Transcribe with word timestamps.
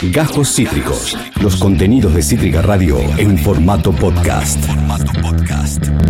Gajos 0.00 0.54
Cítricos. 0.54 1.18
Los 1.42 1.56
contenidos 1.56 2.14
de 2.14 2.22
Cítrica 2.22 2.62
Radio 2.62 3.00
en 3.18 3.36
formato 3.36 3.90
podcast. 3.90 4.56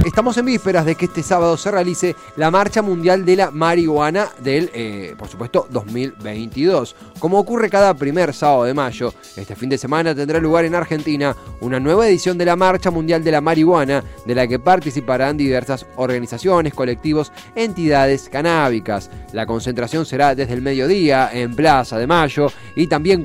Estamos 0.04 0.36
en 0.36 0.46
vísperas 0.46 0.84
de 0.84 0.94
que 0.94 1.06
este 1.06 1.22
sábado 1.22 1.56
se 1.56 1.70
realice 1.70 2.14
la 2.36 2.50
Marcha 2.50 2.82
Mundial 2.82 3.24
de 3.24 3.36
la 3.36 3.50
Marihuana 3.50 4.28
del, 4.40 4.70
eh, 4.74 5.14
por 5.18 5.28
supuesto, 5.28 5.66
2022. 5.70 6.96
Como 7.18 7.38
ocurre 7.38 7.70
cada 7.70 7.94
primer 7.94 8.34
sábado 8.34 8.64
de 8.64 8.74
mayo, 8.74 9.12
este 9.36 9.56
fin 9.56 9.68
de 9.68 9.78
semana 9.78 10.14
tendrá 10.14 10.38
lugar 10.38 10.64
en 10.64 10.74
Argentina 10.74 11.34
una 11.60 11.80
nueva 11.80 12.08
edición 12.08 12.36
de 12.36 12.44
la 12.44 12.56
Marcha 12.56 12.90
Mundial 12.90 13.24
de 13.24 13.32
la 13.32 13.40
Marihuana, 13.40 14.04
de 14.26 14.34
la 14.34 14.46
que 14.46 14.58
participarán 14.58 15.36
diversas 15.36 15.86
organizaciones, 15.96 16.74
colectivos, 16.74 17.32
entidades 17.54 18.28
canábicas. 18.28 19.10
La 19.32 19.46
concentración 19.46 20.04
será 20.04 20.34
desde 20.34 20.54
el 20.54 20.62
mediodía 20.62 21.30
en 21.32 21.54
Plaza 21.54 21.98
de 21.98 22.06
Mayo 22.06 22.52
y 22.76 22.86
también 22.86 23.24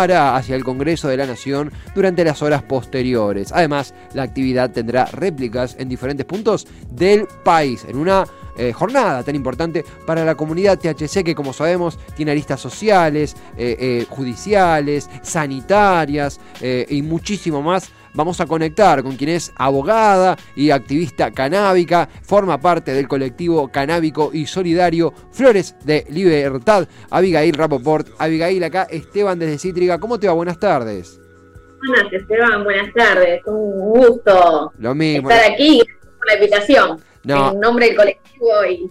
hacia 0.00 0.54
el 0.54 0.64
Congreso 0.64 1.08
de 1.08 1.16
la 1.16 1.26
Nación 1.26 1.72
durante 1.94 2.24
las 2.24 2.40
horas 2.40 2.62
posteriores. 2.62 3.52
Además, 3.52 3.94
la 4.14 4.22
actividad 4.22 4.70
tendrá 4.70 5.06
réplicas 5.06 5.76
en 5.78 5.88
diferentes 5.88 6.24
puntos 6.24 6.66
del 6.90 7.26
país, 7.42 7.84
en 7.88 7.96
una 7.96 8.24
eh, 8.56 8.72
jornada 8.72 9.22
tan 9.22 9.34
importante 9.34 9.84
para 10.06 10.24
la 10.24 10.34
comunidad 10.34 10.78
THC 10.78 11.24
que 11.24 11.34
como 11.34 11.52
sabemos 11.52 11.98
tiene 12.16 12.32
aristas 12.32 12.60
sociales, 12.60 13.36
eh, 13.56 13.76
eh, 13.78 14.06
judiciales, 14.08 15.08
sanitarias 15.22 16.40
y 16.88 17.02
muchísimo 17.02 17.62
más 17.62 17.90
Vamos 18.14 18.40
a 18.40 18.46
conectar 18.46 19.02
con 19.02 19.16
quien 19.16 19.30
es 19.30 19.52
abogada 19.56 20.36
y 20.56 20.70
activista 20.70 21.30
canábica, 21.30 22.08
forma 22.22 22.60
parte 22.60 22.92
del 22.92 23.06
colectivo 23.06 23.68
canábico 23.70 24.30
y 24.32 24.46
solidario 24.46 25.12
Flores 25.30 25.76
de 25.84 26.04
Libertad, 26.10 26.88
Abigail 27.10 27.54
Rapoport. 27.54 28.08
Abigail, 28.18 28.64
acá 28.64 28.84
Esteban 28.90 29.38
desde 29.38 29.58
Cítrica. 29.58 29.98
¿Cómo 29.98 30.18
te 30.18 30.26
va? 30.26 30.32
Buenas 30.32 30.58
tardes. 30.58 31.20
Buenas, 31.86 32.12
Esteban, 32.12 32.64
buenas 32.64 32.92
tardes. 32.92 33.40
Un 33.46 33.78
gusto 33.90 34.72
Lo 34.78 34.94
mismo. 34.94 35.30
estar 35.30 35.52
aquí 35.52 35.80
por 36.18 36.26
la 36.26 36.34
invitación. 36.34 37.00
En 37.24 37.60
nombre 37.60 37.86
del 37.86 37.96
colectivo 37.96 38.64
y. 38.68 38.90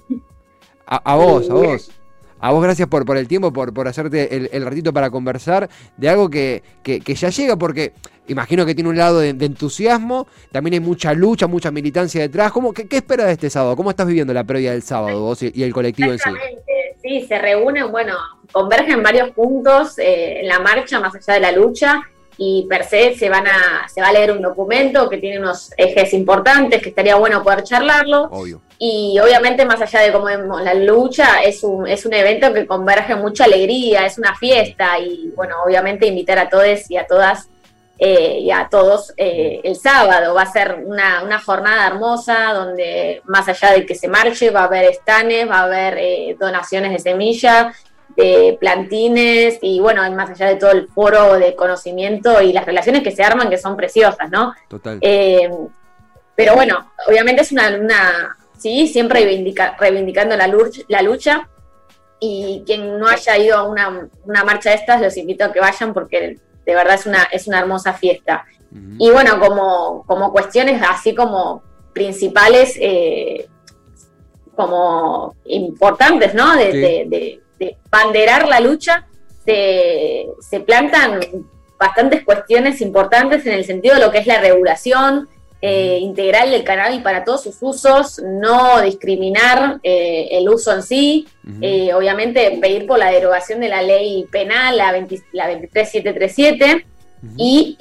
A, 0.86 1.16
vos, 1.16 1.50
a 1.50 1.54
vos. 1.56 1.92
A 2.40 2.52
vos 2.52 2.64
gracias 2.64 2.88
por, 2.88 3.06
por 3.06 3.18
el 3.18 3.28
tiempo, 3.28 3.52
por, 3.52 3.74
por 3.74 3.88
hacerte 3.88 4.56
el, 4.56 4.66
ratito 4.66 4.94
para 4.94 5.10
conversar 5.10 5.70
de 5.98 6.10
algo 6.10 6.30
que, 6.30 6.64
que, 6.84 7.00
ya 7.00 7.30
llega, 7.30 7.56
porque 7.56 7.94
imagino 8.28 8.66
que 8.66 8.76
tiene 8.76 8.90
un 8.90 8.98
lado 8.98 9.20
de, 9.20 9.30
entusiasmo, 9.30 10.28
también 10.52 10.76
hay 10.76 10.80
mucha 10.80 11.14
lucha, 11.14 11.48
mucha 11.48 11.72
militancia 11.72 12.22
detrás. 12.22 12.52
¿Cómo, 12.52 12.74
qué, 12.74 12.88
¿Qué 12.88 12.98
esperas 12.98 13.28
de 13.28 13.34
este 13.34 13.50
sábado? 13.50 13.76
¿Cómo 13.76 13.90
estás 13.90 14.08
viviendo 14.08 14.34
la 14.34 14.44
previa 14.44 14.72
del 14.72 14.84
sábado 14.84 15.22
vos 15.22 15.42
y, 15.42 15.64
el 15.64 15.74
colectivo 15.74 16.12
en 16.12 16.20
sí? 16.20 16.30
Sí, 17.02 17.26
se 17.26 17.40
reúnen, 17.40 17.92
bueno, 17.92 18.16
convergen 18.52 19.02
varios 19.02 19.30
puntos 19.32 19.98
eh, 19.98 20.42
en 20.42 20.48
la 20.48 20.60
marcha, 20.60 21.00
más 21.00 21.16
allá 21.16 21.34
de 21.36 21.40
la 21.40 21.52
lucha, 21.52 22.02
y 22.38 22.66
per 22.70 22.86
se 22.86 23.16
se, 23.16 23.30
van 23.30 23.48
a, 23.48 23.88
se 23.88 24.02
va 24.02 24.08
a 24.08 24.12
leer 24.12 24.32
un 24.32 24.42
documento 24.42 25.10
que 25.10 25.18
tiene 25.18 25.40
unos 25.40 25.72
ejes 25.76 26.14
importantes, 26.14 26.82
que 26.82 26.90
estaría 26.90 27.16
bueno 27.16 27.44
poder 27.44 27.64
charlarlo. 27.64 28.24
Obvio. 28.32 28.62
Y 28.80 29.18
obviamente, 29.20 29.66
más 29.66 29.82
allá 29.82 30.02
de 30.02 30.12
cómo 30.12 30.26
vemos 30.26 30.62
la 30.62 30.76
lucha, 30.76 31.42
es 31.44 31.64
un, 31.64 31.88
es 31.88 32.06
un 32.06 32.14
evento 32.14 32.54
que 32.54 32.68
converge 32.68 33.16
mucha 33.16 33.46
alegría, 33.46 34.06
es 34.06 34.20
una 34.20 34.36
fiesta 34.36 35.00
y, 35.00 35.32
bueno, 35.36 35.56
obviamente 35.66 36.06
invitar 36.06 36.38
a 36.38 36.48
todos 36.48 36.90
y 36.90 36.98
a 36.98 37.08
todas 37.08 37.50
eh, 38.00 38.42
y 38.42 38.52
a 38.52 38.68
todos 38.70 39.12
eh, 39.18 39.62
el 39.64 39.76
sábado. 39.76 40.36
Va 40.36 40.44
a 40.44 40.52
ser 40.52 40.84
una, 40.86 41.24
una, 41.24 41.40
jornada 41.40 41.88
hermosa 41.88 42.54
donde, 42.54 43.24
más 43.26 43.48
allá 43.48 43.72
de 43.72 43.88
que 43.88 43.96
se 43.96 44.08
marche, 44.08 44.52
va 44.52 44.62
a 44.62 44.66
haber 44.66 44.86
estanes, 44.86 45.50
va 45.50 45.62
a 45.62 45.64
haber 45.64 45.98
eh, 45.98 46.38
donaciones 46.40 46.92
de 46.92 47.00
semilla, 47.00 47.74
de 48.18 48.58
plantines 48.60 49.60
y, 49.62 49.80
bueno, 49.80 50.02
más 50.12 50.32
allá 50.32 50.48
de 50.48 50.56
todo 50.56 50.72
el 50.72 50.88
foro 50.88 51.36
de 51.40 51.56
conocimiento 51.56 52.42
y 52.42 52.52
las 52.52 52.66
relaciones 52.66 53.04
que 53.04 53.12
se 53.12 53.24
arman 53.24 53.50
que 53.50 53.58
son 53.58 53.78
preciosas, 53.78 54.30
¿no? 54.30 54.54
Total. 54.68 55.00
pero 56.36 56.56
bueno, 56.56 56.92
obviamente 57.08 57.44
es 57.44 57.52
una, 57.52 57.76
una 57.78 58.38
¿sí? 58.58 58.88
siempre 58.88 59.20
reivindicando 59.80 60.36
la 60.36 60.48
lucha, 60.48 60.82
la 60.88 61.02
lucha. 61.02 61.50
Y 62.20 62.64
quien 62.66 63.00
no 63.00 63.08
haya 63.08 63.38
ido 63.38 63.58
a 63.58 63.64
una, 63.64 64.10
marcha 64.26 64.72
de 64.72 64.78
estas, 64.78 65.02
los 65.02 65.16
invito 65.18 65.46
a 65.46 65.54
que 65.54 65.60
vayan 65.60 65.94
porque 65.94 66.40
de 66.66 66.76
verdad 66.76 66.96
es 66.96 67.06
una, 67.06 67.24
es 67.32 67.48
una 67.48 67.60
hermosa 67.60 67.94
fiesta. 67.94 68.46
Y 69.00 69.12
bueno, 69.12 69.40
como, 69.40 70.04
como 70.06 70.32
cuestiones 70.32 70.82
así 70.88 71.16
como 71.16 71.64
principales, 71.94 72.76
eh, 72.82 73.48
como 74.56 75.36
importantes, 75.46 76.34
¿no? 76.34 76.56
De, 76.56 77.42
banderar 77.90 78.48
la 78.48 78.60
lucha, 78.60 79.08
se, 79.46 80.28
se 80.40 80.60
plantan 80.60 81.20
bastantes 81.80 82.24
cuestiones 82.24 82.82
importantes 82.82 83.46
en 83.46 83.54
el 83.54 83.66
sentido 83.66 83.96
de 83.96 84.02
lo 84.02 84.12
que 84.12 84.20
es 84.20 84.28
la 84.28 84.42
regulación, 84.42 85.28
eh, 85.60 85.98
integral 86.02 86.52
del 86.52 86.64
cannabis 86.64 87.02
para 87.02 87.24
todos 87.24 87.42
sus 87.42 87.58
usos, 87.62 88.22
no 88.24 88.80
discriminar 88.84 89.80
eh, 89.82 90.28
el 90.32 90.48
uso 90.48 90.72
en 90.72 90.84
sí, 90.84 91.28
eh, 91.62 91.96
obviamente 91.96 92.60
pedir 92.62 92.86
por 92.86 93.00
la 93.00 93.10
derogación 93.10 93.62
de 93.62 93.70
la 93.70 93.82
ley 93.82 94.28
penal, 94.32 94.78
la, 94.78 94.92
23737, 94.92 96.86
y 97.38 97.76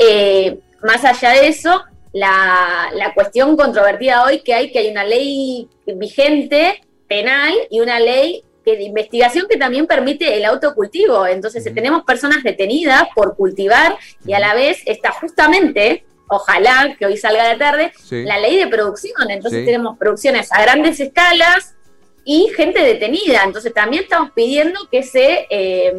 más 0.82 1.04
allá 1.04 1.32
de 1.32 1.48
eso, 1.48 1.84
la, 2.14 2.88
la, 2.94 3.12
cuestión 3.12 3.54
controvertida 3.58 4.24
hoy 4.24 4.40
que 4.40 4.54
hay, 4.54 4.72
que 4.72 4.78
hay 4.78 4.90
una 4.90 5.04
ley 5.04 5.68
vigente 5.84 6.82
penal 7.06 7.52
y 7.68 7.80
una 7.80 8.00
ley 8.00 8.42
de 8.74 8.82
investigación 8.82 9.46
que 9.48 9.56
también 9.56 9.86
permite 9.86 10.36
el 10.36 10.44
autocultivo. 10.44 11.26
Entonces, 11.26 11.62
tenemos 11.72 12.04
personas 12.04 12.42
detenidas 12.42 13.04
por 13.14 13.36
cultivar 13.36 13.96
y 14.24 14.32
a 14.32 14.40
la 14.40 14.54
vez 14.54 14.82
está 14.86 15.12
justamente 15.12 16.04
ojalá 16.28 16.96
que 16.98 17.06
hoy 17.06 17.16
salga 17.16 17.48
de 17.48 17.56
tarde, 17.56 17.92
la 18.10 18.38
ley 18.38 18.56
de 18.56 18.66
producción. 18.66 19.30
Entonces 19.30 19.64
tenemos 19.64 19.96
producciones 19.98 20.52
a 20.52 20.62
grandes 20.62 20.98
escalas 21.00 21.74
y 22.24 22.48
gente 22.56 22.82
detenida. 22.82 23.42
Entonces 23.44 23.72
también 23.72 24.04
estamos 24.04 24.30
pidiendo 24.32 24.80
que 24.90 25.02
se 25.02 25.46
eh, 25.50 25.94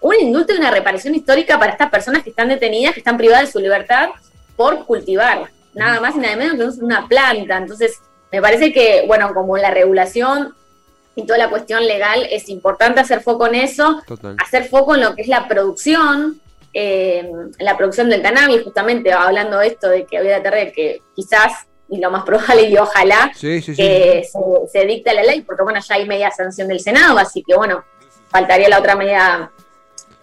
un 0.00 0.14
indulto 0.20 0.52
y 0.52 0.58
una 0.58 0.70
reparación 0.70 1.14
histórica 1.14 1.58
para 1.58 1.72
estas 1.72 1.90
personas 1.90 2.22
que 2.22 2.30
están 2.30 2.48
detenidas, 2.48 2.92
que 2.92 3.00
están 3.00 3.16
privadas 3.16 3.46
de 3.46 3.52
su 3.52 3.58
libertad 3.58 4.10
por 4.56 4.84
cultivar. 4.84 5.50
Nada 5.72 6.00
más 6.00 6.14
y 6.14 6.18
nada 6.18 6.36
menos 6.36 6.76
que 6.76 6.84
una 6.84 7.08
planta. 7.08 7.56
Entonces, 7.56 7.98
me 8.30 8.40
parece 8.40 8.72
que, 8.72 9.04
bueno, 9.06 9.32
como 9.32 9.56
la 9.56 9.70
regulación 9.70 10.54
y 11.16 11.26
toda 11.26 11.38
la 11.38 11.50
cuestión 11.50 11.86
legal, 11.86 12.26
es 12.30 12.48
importante 12.48 13.00
hacer 13.00 13.22
foco 13.22 13.46
en 13.46 13.56
eso, 13.56 14.02
hacer 14.38 14.64
foco 14.64 14.94
en 14.94 15.02
lo 15.02 15.14
que 15.14 15.22
es 15.22 15.28
la 15.28 15.46
producción, 15.46 16.40
eh, 16.72 17.30
la 17.60 17.76
producción 17.76 18.10
del 18.10 18.22
cannabis, 18.22 18.62
justamente 18.62 19.12
hablando 19.12 19.58
de 19.58 19.68
esto 19.68 19.88
de 19.88 20.06
que 20.06 20.18
había 20.18 20.42
tarde 20.42 20.72
que 20.72 21.02
quizás, 21.14 21.52
y 21.88 21.98
lo 21.98 22.10
más 22.10 22.24
probable 22.26 22.68
y 22.68 22.76
ojalá, 22.76 23.30
que 23.40 23.62
se, 23.62 24.86
dicta 24.86 25.14
la 25.14 25.22
ley, 25.22 25.42
porque 25.42 25.62
bueno, 25.62 25.80
ya 25.80 25.94
hay 25.94 26.06
media 26.06 26.30
sanción 26.30 26.66
del 26.68 26.80
Senado, 26.80 27.16
así 27.18 27.44
que 27.46 27.54
bueno, 27.54 27.84
faltaría 28.28 28.68
la 28.68 28.80
otra 28.80 28.96
media, 28.96 29.52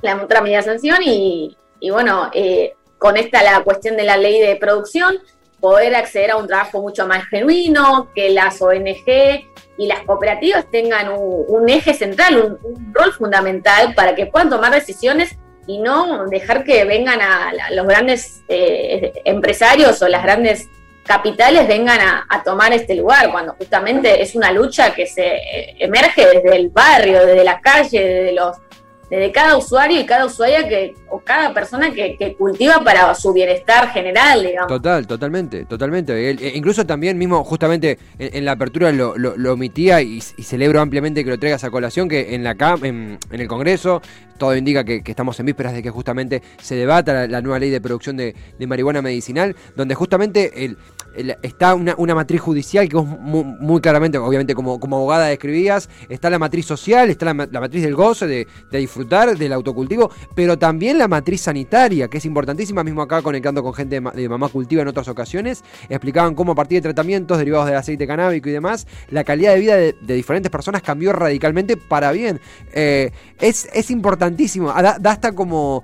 la 0.01 0.21
otra 0.21 0.41
media 0.41 0.61
sanción 0.61 0.97
y, 1.03 1.55
bueno, 1.89 2.29
eh, 2.33 2.75
con 2.97 3.15
esta 3.17 3.41
la 3.41 3.63
cuestión 3.63 3.95
de 3.95 4.03
la 4.03 4.17
ley 4.17 4.39
de 4.39 4.57
producción, 4.57 5.19
poder 5.61 5.95
acceder 5.95 6.31
a 6.31 6.37
un 6.37 6.47
trabajo 6.47 6.81
mucho 6.81 7.07
más 7.07 7.25
genuino, 7.25 8.09
que 8.13 8.31
las 8.31 8.61
ONG 8.61 9.47
y 9.77 9.87
las 9.87 10.01
cooperativas 10.01 10.65
tengan 10.69 11.09
un, 11.15 11.69
eje 11.69 11.93
central, 11.93 12.57
un, 12.63 12.93
rol 12.93 13.13
fundamental 13.13 13.93
para 13.95 14.15
que 14.15 14.25
puedan 14.25 14.49
tomar 14.49 14.73
decisiones 14.73 15.37
y 15.67 15.79
no 15.79 16.25
dejar 16.27 16.63
que 16.63 16.83
vengan 16.83 17.21
a, 17.21 17.51
los 17.71 17.85
grandes 17.87 18.43
eh, 18.49 19.13
empresarios 19.23 20.01
o 20.01 20.07
las 20.07 20.23
grandes 20.23 20.67
capitales 21.05 21.67
vengan 21.67 21.99
a, 22.01 22.43
tomar 22.43 22.73
este 22.73 22.95
lugar, 22.95 23.31
cuando 23.31 23.53
justamente 23.53 24.21
es 24.21 24.35
una 24.35 24.51
lucha 24.51 24.93
que 24.93 25.05
se 25.05 25.27
eh, 25.27 25.75
emerge 25.79 26.25
desde 26.25 26.55
el 26.55 26.69
barrio, 26.69 27.25
desde 27.25 27.43
la 27.43 27.59
calle, 27.59 28.03
desde 28.03 28.31
los 28.33 28.57
desde 29.11 29.29
cada 29.33 29.57
usuario 29.57 29.99
y 29.99 30.05
cada 30.05 30.25
usuaria 30.25 30.65
que, 30.69 30.95
o 31.09 31.19
cada 31.19 31.53
persona 31.53 31.91
que, 31.91 32.33
cultiva 32.37 32.81
para 32.81 33.13
su 33.13 33.33
bienestar 33.33 33.89
general, 33.91 34.41
digamos. 34.41 34.69
Total, 34.69 35.05
totalmente, 35.05 35.65
totalmente. 35.65 36.29
E 36.29 36.55
incluso 36.55 36.85
también 36.85 37.17
mismo, 37.17 37.43
justamente 37.43 37.99
en, 38.17 38.45
la 38.45 38.53
apertura 38.53 38.89
lo, 38.93 39.17
lo, 39.17 39.53
omitía 39.53 40.01
y, 40.01 40.21
celebro 40.21 40.79
ampliamente 40.79 41.25
que 41.25 41.29
lo 41.29 41.37
traigas 41.37 41.65
a 41.65 41.69
colación, 41.69 42.07
que 42.07 42.33
en 42.35 42.45
la 42.45 42.55
en, 42.83 43.19
en 43.29 43.41
el 43.41 43.47
Congreso 43.49 44.01
todo 44.41 44.55
indica 44.55 44.83
que, 44.83 45.03
estamos 45.05 45.39
en 45.39 45.45
vísperas 45.45 45.73
de 45.73 45.83
que 45.83 45.91
justamente 45.91 46.41
se 46.59 46.73
debata 46.73 47.27
la, 47.27 47.41
nueva 47.41 47.59
ley 47.59 47.69
de 47.69 47.79
producción 47.79 48.17
de, 48.17 48.33
marihuana 48.65 48.99
medicinal, 49.03 49.55
donde 49.75 49.93
justamente 49.93 50.65
el, 50.65 50.77
está 51.43 51.75
una, 51.75 52.15
matriz 52.15 52.41
judicial 52.41 52.89
que 52.89 52.95
vos 52.95 53.05
muy, 53.05 53.81
claramente, 53.81 54.17
obviamente 54.17 54.55
como, 54.55 54.79
como 54.79 54.95
abogada 54.95 55.27
describías, 55.27 55.89
está 56.09 56.31
la 56.31 56.39
matriz 56.39 56.65
social, 56.65 57.11
está 57.11 57.25
la, 57.25 57.33
matriz 57.35 57.83
del 57.83 57.93
goce, 57.93 58.25
de, 58.25 58.47
de 58.71 58.79
disfrutar 58.79 59.00
del 59.07 59.53
autocultivo, 59.53 60.11
pero 60.35 60.57
también 60.57 60.97
la 60.97 61.07
matriz 61.07 61.41
sanitaria, 61.41 62.07
que 62.07 62.17
es 62.17 62.25
importantísima, 62.25 62.83
mismo 62.83 63.01
acá 63.01 63.21
conectando 63.21 63.63
con 63.63 63.73
gente 63.73 63.99
de, 63.99 64.29
Mamá 64.29 64.49
Cultiva 64.49 64.81
en 64.81 64.87
otras 64.87 65.07
ocasiones, 65.07 65.63
explicaban 65.89 66.35
cómo 66.35 66.53
a 66.53 66.55
partir 66.55 66.77
de 66.77 66.81
tratamientos 66.81 67.37
derivados 67.37 67.67
del 67.67 67.75
aceite 67.75 68.07
canábico 68.07 68.49
y 68.49 68.51
demás, 68.51 68.87
la 69.09 69.23
calidad 69.23 69.53
de 69.53 69.59
vida 69.59 69.75
de, 69.75 69.95
diferentes 70.15 70.51
personas 70.51 70.81
cambió 70.81 71.13
radicalmente 71.13 71.77
para 71.77 72.11
bien. 72.11 72.39
Eh, 72.73 73.11
es, 73.39 73.67
es, 73.73 73.91
importantísimo, 73.91 74.67
da, 74.67 74.97
hasta 75.03 75.33
como 75.33 75.83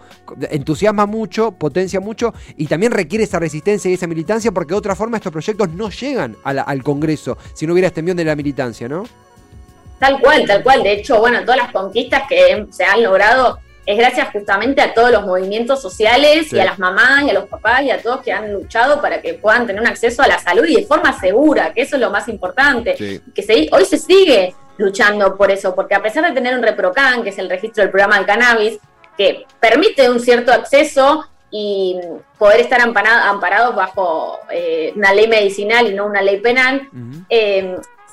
entusiasma 0.50 1.06
mucho, 1.06 1.52
potencia 1.52 2.00
mucho 2.00 2.34
y 2.56 2.68
también 2.68 2.92
requiere 2.92 3.24
esa 3.24 3.40
resistencia 3.40 3.90
y 3.92 3.96
esa 3.96 4.08
militancia 4.08 4.52
porque 4.52 4.74
de 4.74 4.80
otra 4.80 4.96
forma 4.96 5.18
estos 5.18 5.32
proyectos 5.32 5.70
no 5.74 5.90
llegan 5.90 6.36
al 6.44 6.84
Congreso 6.84 7.38
si 7.54 7.66
no 7.66 7.74
hubiera 7.74 7.88
este 7.88 8.00
envío 8.00 8.16
de 8.16 8.26
la 8.26 8.36
militancia, 8.36 8.88
¿no? 8.88 9.04
Tal 10.00 10.20
cual, 10.20 10.46
tal 10.46 10.64
cual. 10.64 10.84
De 10.84 10.94
hecho, 10.94 11.20
bueno, 11.20 11.42
todas 11.42 11.58
las 11.58 11.72
conquistas 11.72 12.24
que 12.28 12.68
se 12.72 12.86
han 12.86 13.04
logrado 13.04 13.60
es 13.86 13.98
gracias 13.98 14.30
justamente 14.34 14.82
a 14.82 14.94
todos 14.94 15.12
los 15.12 15.26
movimientos 15.26 15.82
sociales 15.82 16.52
y 16.52 16.60
a 16.60 16.66
las 16.66 16.78
mamás 16.78 17.24
y 17.24 17.30
a 17.30 17.34
los 17.34 17.46
papás 17.46 17.84
y 17.84 17.90
a 17.90 18.02
todos 18.02 18.22
que 18.22 18.34
han 18.34 18.52
luchado 18.52 19.02
para 19.02 19.22
que 19.22 19.36
puedan 19.36 19.66
tener 19.66 19.82
un 19.82 19.88
acceso 19.88 20.22
a 20.22 20.28
la 20.28 20.40
salud 20.40 20.66
y 20.68 20.76
de 20.76 20.86
forma 20.86 21.18
segura, 21.18 21.74
que 21.74 21.84
eso 21.84 21.96
es 21.96 22.02
lo 22.02 22.10
más 22.10 22.28
importante. 22.28 23.22
Que 23.34 23.42
se, 23.42 23.70
hoy 23.72 23.86
se 23.86 23.98
sigue 23.98 24.54
luchando 24.78 25.38
por 25.38 25.52
eso, 25.52 25.74
porque 25.74 25.96
a 25.96 26.04
pesar 26.04 26.26
de 26.26 26.34
tener 26.34 26.54
un 26.54 26.64
ReproCan, 26.64 27.24
que 27.24 27.30
es 27.30 27.38
el 27.40 27.50
registro 27.50 27.82
del 27.82 27.92
programa 27.92 28.18
del 28.18 28.26
cannabis, 28.26 28.78
que 29.18 29.46
permite 29.60 30.10
un 30.10 30.20
cierto 30.20 30.52
acceso 30.52 31.26
y 31.50 31.98
poder 32.38 32.60
estar 32.60 32.82
amparados 32.82 33.74
bajo 33.74 34.42
eh, 34.52 34.92
una 34.98 35.14
ley 35.14 35.30
medicinal 35.30 35.88
y 35.88 35.96
no 35.96 36.06
una 36.06 36.22
ley 36.22 36.42
penal, 36.42 36.90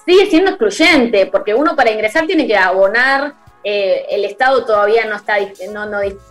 sigue 0.07 0.27
siendo 0.27 0.51
excluyente, 0.51 1.27
porque 1.27 1.55
uno 1.55 1.75
para 1.77 1.91
ingresar 1.91 2.27
tiene 2.27 2.47
que 2.47 2.57
abonar, 2.57 3.35
eh, 3.63 4.05
el 4.11 4.25
Estado 4.25 4.65
todavía 4.65 5.07
no, 5.07 5.17
está, 5.17 5.37
no, 5.73 5.87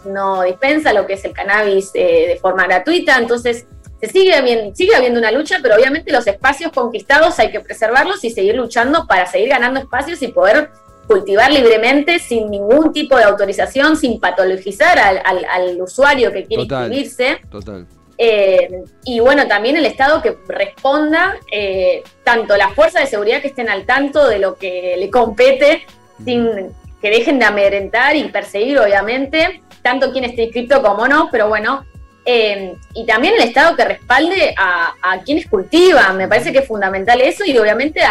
no, 0.05 0.43
dispensa 0.43 0.93
lo 0.93 1.07
que 1.07 1.13
es 1.13 1.25
el 1.25 1.33
cannabis 1.33 1.89
eh, 1.95 2.27
de 2.27 2.37
forma 2.39 2.65
gratuita, 2.65 3.17
entonces 3.17 3.65
se 3.99 4.09
sigue, 4.09 4.71
sigue 4.75 4.95
habiendo 4.95 5.19
una 5.19 5.31
lucha, 5.31 5.57
pero 5.61 5.75
obviamente 5.75 6.11
los 6.11 6.27
espacios 6.27 6.71
conquistados 6.71 7.39
hay 7.39 7.51
que 7.51 7.59
preservarlos 7.59 8.23
y 8.23 8.29
seguir 8.29 8.55
luchando 8.55 9.07
para 9.07 9.25
seguir 9.25 9.49
ganando 9.49 9.79
espacios 9.79 10.21
y 10.21 10.27
poder 10.27 10.69
cultivar 11.07 11.51
libremente 11.51 12.19
sin 12.19 12.51
ningún 12.51 12.93
tipo 12.93 13.17
de 13.17 13.23
autorización, 13.23 13.97
sin 13.97 14.19
patologizar 14.19 14.99
al, 14.99 15.81
usuario 15.81 16.31
que 16.31 16.45
quiere 16.45 16.63
inscribirse. 16.63 17.39
Total. 17.49 17.87
Eh, 18.17 18.83
y 19.05 19.19
bueno, 19.19 19.47
también 19.47 19.75
el 19.75 19.85
Estado 19.85 20.21
que 20.21 20.37
responda, 20.47 21.35
eh, 21.51 22.03
tanto 22.23 22.55
las 22.57 22.73
fuerzas 22.73 23.03
de 23.03 23.07
seguridad 23.07 23.41
que 23.41 23.47
estén 23.47 23.69
al 23.69 23.85
tanto 23.85 24.27
de 24.27 24.39
lo 24.39 24.55
que 24.55 24.95
le 24.97 25.09
compete, 25.09 25.85
sin 26.23 26.71
que 27.01 27.09
dejen 27.09 27.39
de 27.39 27.45
amedrentar 27.45 28.15
y 28.15 28.25
perseguir, 28.25 28.79
obviamente, 28.79 29.61
tanto 29.81 30.11
quien 30.11 30.23
esté 30.23 30.43
inscrito 30.43 30.81
como 30.81 31.07
no, 31.07 31.29
pero 31.31 31.47
bueno. 31.47 31.85
Eh, 32.25 32.75
y 32.93 33.05
también 33.05 33.33
el 33.33 33.41
Estado 33.41 33.75
que 33.75 33.83
respalde 33.83 34.55
a, 34.57 34.93
quienes 35.25 35.47
cultivan, 35.47 36.15
me 36.15 36.29
parece 36.29 36.53
que 36.53 36.59
es 36.59 36.67
fundamental 36.67 37.19
eso 37.19 37.43
y 37.45 37.57
obviamente 37.57 38.01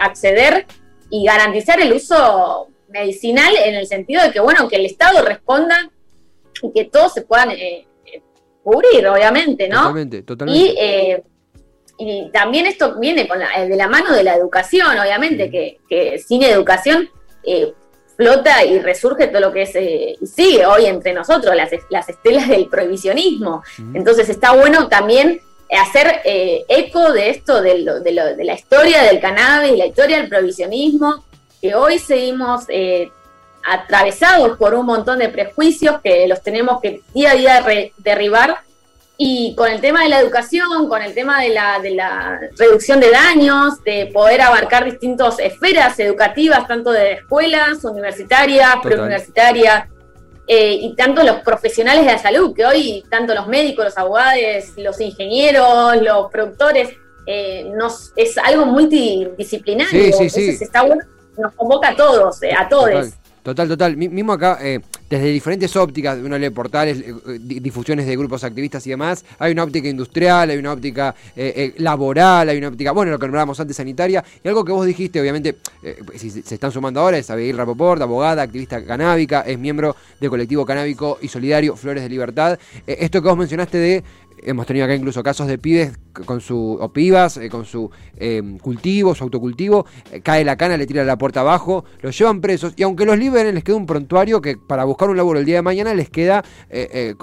acceder 0.00 0.66
y 1.08 1.24
garantizar 1.24 1.80
el 1.80 1.94
uso 1.94 2.68
medicinal 2.88 3.54
en 3.56 3.74
el 3.74 3.86
sentido 3.86 4.22
de 4.22 4.32
que, 4.32 4.40
bueno, 4.40 4.68
que 4.68 4.76
el 4.76 4.84
Estado 4.84 5.22
responda 5.22 5.90
y 6.62 6.72
que 6.72 6.84
todos 6.84 7.14
se 7.14 7.22
puedan 7.22 7.50
cubrir, 8.70 9.06
obviamente, 9.06 9.68
¿no? 9.68 9.78
Totalmente, 9.78 10.22
totalmente. 10.22 10.74
Eh, 10.78 11.22
y, 11.98 12.30
también 12.32 12.66
esto 12.66 12.98
viene 12.98 13.26
con 13.28 13.38
la, 13.38 13.64
de 13.64 13.76
la 13.76 13.88
mano 13.88 14.14
de 14.14 14.22
la 14.22 14.34
educación, 14.34 14.98
obviamente, 14.98 15.50
que, 15.50 16.18
sin 16.18 16.42
educación 16.42 17.08
eh, 17.42 17.72
flota 18.16 18.64
y 18.64 18.78
resurge 18.78 19.28
todo 19.28 19.40
lo 19.40 19.52
que 19.52 19.62
es, 19.62 19.74
eh, 19.74 20.16
y 20.20 20.26
sigue 20.26 20.64
hoy 20.66 20.86
entre 20.86 21.12
nosotros, 21.12 21.54
las, 21.54 21.70
las 21.90 22.08
estelas 22.08 22.48
del 22.48 22.68
prohibicionismo. 22.68 23.62
Entonces 23.94 24.28
está 24.28 24.52
bueno 24.52 24.88
también 24.88 25.40
hacer 25.70 26.20
eco 26.24 27.12
de 27.12 27.30
esto, 27.30 27.62
de, 27.62 27.84
de, 28.02 28.44
la 28.44 28.54
historia 28.54 29.02
del 29.02 29.20
cannabis, 29.20 29.76
la 29.76 29.86
historia 29.86 30.18
del 30.18 30.28
prohibicionismo, 30.28 31.24
que 31.60 31.74
hoy 31.74 31.98
seguimos 31.98 32.64
atravesados 33.64 34.56
por 34.56 34.74
un 34.74 34.86
montón 34.86 35.18
de 35.18 35.28
prejuicios 35.28 36.00
que 36.02 36.26
los 36.26 36.42
tenemos 36.42 36.80
que 36.80 37.02
día 37.14 37.32
a 37.32 37.34
día 37.34 37.64
derribar. 37.98 38.58
Y 39.22 39.54
con 39.54 39.70
el 39.70 39.82
tema 39.82 40.02
de 40.02 40.08
la 40.08 40.18
educación, 40.18 40.88
con 40.88 41.02
el 41.02 41.12
tema 41.12 41.42
de 41.42 41.50
la, 41.50 41.78
de 41.78 41.90
la 41.90 42.40
reducción 42.56 43.00
de 43.00 43.10
daños, 43.10 43.82
de 43.84 44.10
poder 44.12 44.40
abarcar 44.40 44.86
distintas 44.86 45.38
esferas 45.38 45.98
educativas, 45.98 46.66
tanto 46.66 46.90
de 46.90 47.12
escuelas, 47.12 47.84
universitarias, 47.84 48.76
preuniversitarias, 48.82 49.84
eh, 50.52 50.72
y 50.72 50.96
tanto 50.96 51.22
los 51.22 51.42
profesionales 51.42 52.04
de 52.04 52.12
la 52.12 52.18
salud, 52.18 52.52
que 52.54 52.64
hoy 52.64 53.04
tanto 53.08 53.34
los 53.34 53.46
médicos, 53.46 53.84
los 53.84 53.98
abogados, 53.98 54.42
los 54.78 55.00
ingenieros, 55.00 56.02
los 56.02 56.28
productores, 56.32 56.88
eh, 57.24 57.70
nos, 57.76 58.12
es 58.16 58.36
algo 58.36 58.66
multidisciplinario. 58.66 60.12
Sí, 60.12 60.28
sí, 60.28 60.56
sí. 60.56 60.64
está 60.64 60.82
bueno, 60.82 61.04
nos 61.36 61.54
convoca 61.54 61.90
a 61.90 61.96
todos, 61.96 62.42
eh, 62.42 62.52
a 62.52 62.68
todos. 62.68 63.10
Total, 63.42 63.66
total. 63.68 63.96
Mismo 63.96 64.32
acá, 64.32 64.58
eh, 64.60 64.80
desde 65.08 65.26
diferentes 65.28 65.74
ópticas, 65.74 66.18
uno 66.22 66.36
lee 66.36 66.50
portales, 66.50 66.98
eh, 66.98 67.14
eh, 67.26 67.38
difusiones 67.40 68.06
de 68.06 68.14
grupos 68.14 68.44
activistas 68.44 68.86
y 68.86 68.90
demás, 68.90 69.24
hay 69.38 69.52
una 69.52 69.64
óptica 69.64 69.88
industrial, 69.88 70.50
hay 70.50 70.58
una 70.58 70.72
óptica 70.72 71.14
laboral, 71.78 72.50
hay 72.50 72.58
una 72.58 72.68
óptica, 72.68 72.92
bueno, 72.92 73.12
lo 73.12 73.18
que 73.18 73.26
nombrábamos 73.26 73.58
antes, 73.58 73.76
sanitaria, 73.76 74.22
y 74.44 74.48
algo 74.48 74.64
que 74.64 74.72
vos 74.72 74.84
dijiste, 74.84 75.20
obviamente, 75.20 75.56
si 76.16 76.30
se 76.30 76.54
están 76.54 76.70
sumando 76.70 77.00
ahora, 77.00 77.16
es 77.16 77.30
Abigail 77.30 77.56
Rapoport, 77.56 78.02
abogada, 78.02 78.42
activista 78.42 78.84
canábica, 78.84 79.40
es 79.40 79.58
miembro 79.58 79.96
del 80.20 80.28
colectivo 80.28 80.66
canábico 80.66 81.18
y 81.22 81.28
solidario 81.28 81.76
Flores 81.76 82.02
de 82.02 82.08
Libertad. 82.08 82.58
esto 82.86 83.22
que 83.22 83.28
vos 83.28 83.38
mencionaste 83.38 83.78
de 83.78 84.04
hemos 84.42 84.66
tenido 84.66 84.84
acá 84.84 84.94
incluso 84.94 85.22
casos 85.22 85.46
de 85.46 85.58
pibes 85.58 85.92
con 86.12 86.40
su, 86.40 86.78
o 86.80 86.92
pibas, 86.92 87.36
eh, 87.36 87.48
con 87.48 87.64
su 87.64 87.90
em, 88.16 88.58
cultivo, 88.58 89.14
su 89.14 89.24
autocultivo, 89.24 89.86
eh, 90.12 90.20
cae 90.20 90.44
la 90.44 90.56
cana, 90.56 90.76
le 90.76 90.86
tira 90.86 91.04
la 91.04 91.16
puerta 91.16 91.40
abajo, 91.40 91.84
los 92.00 92.16
llevan 92.18 92.40
presos 92.40 92.74
y 92.76 92.82
aunque 92.82 93.04
los 93.04 93.18
liberen 93.18 93.54
les 93.54 93.64
queda 93.64 93.76
un 93.76 93.86
prontuario 93.86 94.40
que 94.40 94.56
para 94.56 94.84
buscar 94.84 95.10
un 95.10 95.16
laburo 95.16 95.38
el 95.38 95.44
día 95.44 95.56
de 95.56 95.62
mañana 95.62 95.94
les 95.94 96.10
queda 96.10 96.44
eh, 96.68 97.14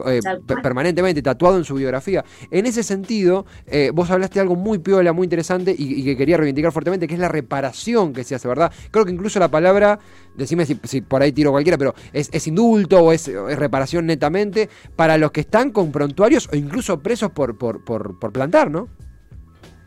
permanentemente 0.62 1.22
tatuado 1.22 1.58
en 1.58 1.64
su 1.64 1.76
biografía. 1.76 2.24
En 2.52 2.66
ese 2.66 2.84
sentido, 2.84 3.46
vos 3.94 4.10
hablaste 4.10 4.36
de 4.36 4.42
algo 4.42 4.56
muy 4.56 4.80
piola, 4.80 5.14
muy 5.14 5.26
interesante 5.26 5.76
y, 5.78 6.04
que 6.04 6.18
quería 6.18 6.38
reivindicar 6.38 6.72
fuertemente, 6.72 7.08
que 7.08 7.14
es 7.16 7.20
la 7.20 7.28
reparación 7.28 8.14
que 8.14 8.24
se 8.24 8.36
hace, 8.36 8.48
¿verdad? 8.48 8.72
Creo 8.92 9.06
que 9.06 9.12
incluso 9.12 9.40
la 9.40 9.50
palabra, 9.50 10.00
decime 10.36 10.66
si, 10.66 11.02
por 11.02 11.22
ahí 11.22 11.32
tiro 11.32 11.52
cualquiera, 11.52 11.78
pero 11.78 11.94
es, 12.14 12.48
indulto 12.48 13.00
o 13.00 13.12
es, 13.12 13.28
reparación 13.58 14.06
netamente 14.06 14.70
para 14.96 15.18
los 15.18 15.32
que 15.32 15.42
están 15.42 15.72
con 15.72 15.92
prontuarios 15.92 16.50
o 16.52 16.56
incluso 16.56 17.00
presos 17.08 17.32
por, 17.32 17.58
por, 17.58 17.86
por, 17.86 18.20
por 18.20 18.34
plantar, 18.34 18.70
¿no? 18.70 18.90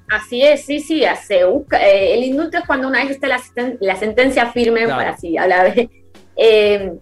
Así 0.08 0.42
es, 0.42 0.64
sí, 0.64 0.80
sí, 0.80 1.04
se 1.26 1.44
busca, 1.44 1.78
eh, 1.86 2.14
el 2.14 2.24
indulto 2.24 2.56
es 2.56 2.64
cuando 2.66 2.88
una 2.88 3.04
vez 3.04 3.10
está 3.10 3.28
la, 3.28 3.96
sentencia 3.96 4.50
firme, 4.52 4.88
para 4.88 5.10
así 5.10 5.36
hablar. 5.36 5.74
Eh, 6.42 6.94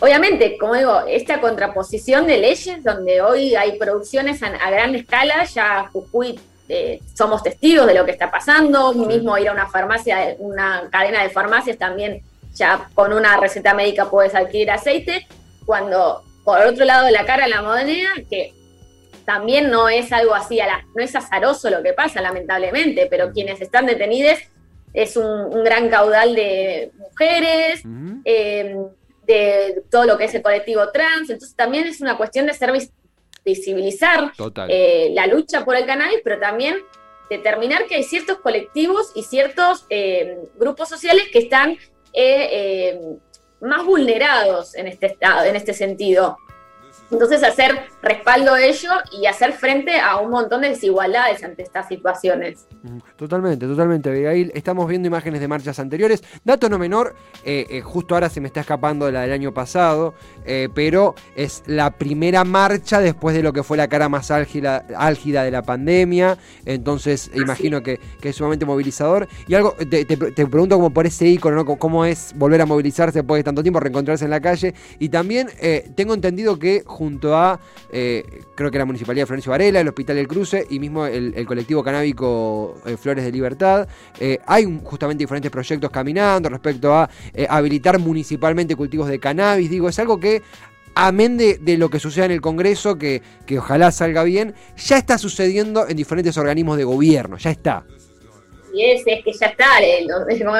obviamente, 0.00 0.56
como 0.56 0.74
digo, 0.74 1.00
esta 1.06 1.38
contraposición 1.42 2.26
de 2.26 2.38
leyes 2.38 2.82
donde 2.82 3.20
hoy 3.20 3.54
hay 3.54 3.78
producciones 3.78 4.42
a, 4.42 4.70
gran 4.70 4.94
escala, 4.94 5.44
ya 5.44 5.90
Jujuy 5.92 6.40
eh, 6.70 7.00
somos 7.12 7.42
testigos 7.42 7.86
de 7.86 7.92
lo 7.92 8.06
que 8.06 8.12
está 8.12 8.30
pasando, 8.30 8.94
mismo 8.94 9.36
ir 9.36 9.50
a 9.50 9.52
una 9.52 9.66
farmacia, 9.66 10.34
una 10.38 10.88
cadena 10.90 11.22
de 11.22 11.28
farmacias 11.28 11.76
también, 11.76 12.22
ya 12.54 12.88
con 12.94 13.12
una 13.12 13.36
receta 13.36 13.74
médica 13.74 14.08
puedes 14.08 14.34
adquirir 14.34 14.70
aceite, 14.70 15.26
cuando 15.66 16.22
por 16.42 16.60
otro 16.60 16.86
lado 16.86 17.04
de 17.04 17.12
la 17.12 17.26
cara 17.26 17.46
la 17.48 17.60
moneda, 17.60 18.08
que 18.30 18.54
también 19.26 19.70
no 19.70 19.88
es 19.88 20.12
algo 20.12 20.34
así, 20.34 20.60
no 20.94 21.02
es 21.02 21.14
azaroso 21.14 21.68
lo 21.68 21.82
que 21.82 21.92
pasa, 21.92 22.22
lamentablemente, 22.22 23.08
pero 23.10 23.32
quienes 23.32 23.60
están 23.60 23.84
detenidos 23.84 24.38
es 24.94 25.16
un, 25.16 25.64
gran 25.64 25.90
caudal 25.90 26.34
de 26.34 26.92
mujeres, 26.96 27.82
em, 28.24 28.86
de 29.26 29.82
todo 29.90 30.04
lo 30.04 30.16
que 30.16 30.24
es 30.24 30.34
el 30.34 30.42
colectivo 30.42 30.90
trans, 30.92 31.28
entonces 31.28 31.56
también 31.56 31.86
es 31.86 32.00
una 32.00 32.16
cuestión 32.16 32.46
de 32.46 32.54
ser 32.54 32.72
visibilizar 33.44 34.32
eh, 34.68 35.10
la 35.12 35.26
lucha 35.26 35.64
por 35.64 35.76
el 35.76 35.84
cannabis, 35.84 36.20
pero 36.22 36.38
también 36.38 36.76
determinar 37.28 37.86
que 37.86 37.96
hay 37.96 38.04
ciertos 38.04 38.38
colectivos 38.38 39.10
y 39.16 39.24
ciertos 39.24 39.86
em, 39.90 40.38
grupos 40.56 40.88
sociales 40.88 41.24
que 41.32 41.40
están 41.40 41.76
eh, 42.12 42.98
más 43.60 43.84
vulnerados 43.84 44.76
en 44.76 44.86
este 44.86 45.06
estado, 45.06 45.44
en 45.44 45.56
este 45.56 45.74
sentido. 45.74 46.38
Entonces 47.10 47.42
hacer 47.44 47.86
respaldo 48.02 48.54
a 48.54 48.62
ello 48.62 48.90
y 49.12 49.26
hacer 49.26 49.52
frente 49.52 50.00
a 50.00 50.18
un 50.18 50.30
montón 50.30 50.62
de 50.62 50.70
desigualdades 50.70 51.42
ante 51.44 51.62
estas 51.62 51.88
situaciones. 51.88 52.66
Totalmente, 53.16 53.66
totalmente, 53.66 54.10
Abigail. 54.10 54.50
Estamos 54.54 54.88
viendo 54.88 55.06
imágenes 55.06 55.40
de 55.40 55.48
marchas 55.48 55.78
anteriores. 55.78 56.22
Dato 56.44 56.68
no 56.68 56.78
menor, 56.78 57.14
eh, 57.44 57.66
eh, 57.70 57.80
justo 57.80 58.14
ahora 58.14 58.28
se 58.28 58.40
me 58.40 58.48
está 58.48 58.60
escapando 58.60 59.10
la 59.10 59.22
del 59.22 59.32
año 59.32 59.54
pasado, 59.54 60.14
eh, 60.44 60.68
pero 60.74 61.14
es 61.36 61.62
la 61.66 61.90
primera 61.90 62.44
marcha 62.44 63.00
después 63.00 63.36
de 63.36 63.42
lo 63.42 63.52
que 63.52 63.62
fue 63.62 63.76
la 63.76 63.88
cara 63.88 64.08
más 64.08 64.30
álgida, 64.30 64.84
álgida 64.96 65.44
de 65.44 65.50
la 65.50 65.62
pandemia. 65.62 66.38
Entonces, 66.64 67.30
imagino 67.34 67.82
que, 67.82 68.00
es 68.22 68.36
sumamente 68.36 68.66
movilizador. 68.66 69.28
Y 69.46 69.54
algo, 69.54 69.74
te, 69.88 70.04
pregunto 70.06 70.74
como 70.76 70.90
por 70.90 71.06
ese 71.06 71.26
icono, 71.26 71.62
¿no? 71.62 71.76
¿Cómo 71.76 72.04
es 72.04 72.32
volver 72.34 72.60
a 72.60 72.66
movilizarse 72.66 73.20
después 73.20 73.38
de 73.38 73.44
tanto 73.44 73.62
tiempo, 73.62 73.78
reencontrarse 73.78 74.24
en 74.24 74.32
la 74.32 74.40
calle? 74.40 74.74
Y 74.98 75.08
también 75.08 75.48
tengo 75.94 76.12
entendido 76.12 76.58
que 76.58 76.82
junto 76.96 77.36
a, 77.36 77.60
creo 77.90 78.70
que 78.70 78.78
la 78.78 78.86
Municipalidad 78.86 79.22
de 79.22 79.26
Florencio 79.26 79.50
Varela, 79.50 79.80
el 79.80 79.88
Hospital 79.88 80.16
del 80.16 80.26
Cruce 80.26 80.66
y 80.70 80.78
mismo 80.78 81.04
el, 81.04 81.46
colectivo 81.46 81.84
canábico 81.84 82.74
Flores 82.98 83.24
de 83.24 83.32
Libertad. 83.32 83.86
Eh, 84.18 84.38
hay 84.46 84.80
justamente 84.82 85.22
diferentes 85.22 85.50
proyectos 85.50 85.90
caminando 85.90 86.48
respecto 86.48 86.94
a 86.94 87.08
eh, 87.34 87.46
habilitar 87.48 87.98
municipalmente 87.98 88.76
cultivos 88.76 89.08
de 89.08 89.18
cannabis. 89.18 89.70
Digo, 89.70 89.88
es 89.88 89.98
algo 89.98 90.18
que 90.18 90.42
amén 90.94 91.36
de, 91.36 91.58
lo 91.76 91.90
que 91.90 92.00
suceda 92.00 92.24
en 92.24 92.30
el 92.30 92.40
Congreso, 92.40 92.96
que, 92.96 93.22
que, 93.44 93.58
ojalá 93.58 93.90
salga 93.92 94.24
bien, 94.24 94.54
ya 94.76 94.96
está 94.96 95.18
sucediendo 95.18 95.86
en 95.86 95.96
diferentes 95.96 96.36
organismos 96.38 96.78
de 96.78 96.84
gobierno, 96.84 97.36
ya 97.36 97.50
está. 97.50 97.84
Es, 98.84 99.04
que 99.04 99.32
ya 99.32 99.46
está, 99.46 99.66